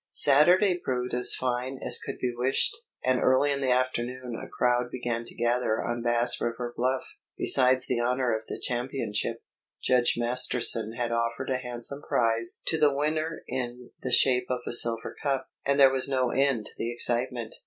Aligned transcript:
Saturday 0.13 0.79
proved 0.83 1.13
as 1.13 1.35
fine 1.35 1.77
as 1.85 1.99
could 2.01 2.17
be 2.17 2.33
wished, 2.35 2.75
and 3.05 3.19
early 3.19 3.51
in 3.51 3.61
the 3.61 3.69
afternoon 3.69 4.35
a 4.35 4.47
crowd 4.49 4.89
began 4.89 5.23
to 5.23 5.35
gather 5.35 5.79
on 5.79 6.01
Bass 6.01 6.41
River 6.41 6.73
Bluff. 6.75 7.03
Besides 7.37 7.85
the 7.85 8.01
honour 8.01 8.35
of 8.35 8.43
the 8.47 8.59
championship, 8.59 9.43
Judge 9.79 10.15
Masterton 10.17 10.93
had 10.93 11.11
offered 11.11 11.51
a 11.51 11.59
handsome 11.61 12.01
prize 12.01 12.63
to 12.65 12.79
the 12.79 12.91
winner 12.91 13.43
in 13.47 13.91
the 14.01 14.11
shape 14.11 14.47
of 14.49 14.61
a 14.65 14.71
silver 14.73 15.15
cup, 15.21 15.49
and 15.67 15.79
there 15.79 15.93
was 15.93 16.09
no 16.09 16.31
end 16.31 16.65
to 16.65 16.71
the 16.79 16.91
excitement. 16.91 17.53